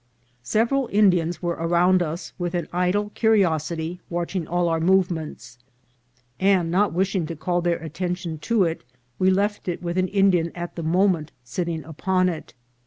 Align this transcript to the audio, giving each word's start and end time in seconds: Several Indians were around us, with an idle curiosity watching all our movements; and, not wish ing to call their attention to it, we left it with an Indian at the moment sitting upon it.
Several 0.41 0.89
Indians 0.91 1.43
were 1.43 1.53
around 1.59 2.01
us, 2.01 2.33
with 2.39 2.55
an 2.55 2.67
idle 2.73 3.11
curiosity 3.13 3.99
watching 4.09 4.47
all 4.47 4.67
our 4.67 4.79
movements; 4.79 5.59
and, 6.39 6.71
not 6.71 6.91
wish 6.91 7.13
ing 7.15 7.27
to 7.27 7.35
call 7.35 7.61
their 7.61 7.77
attention 7.77 8.39
to 8.39 8.63
it, 8.63 8.83
we 9.19 9.29
left 9.29 9.67
it 9.67 9.83
with 9.83 9.99
an 9.99 10.07
Indian 10.07 10.51
at 10.55 10.75
the 10.75 10.81
moment 10.81 11.31
sitting 11.43 11.83
upon 11.83 12.29
it. 12.29 12.55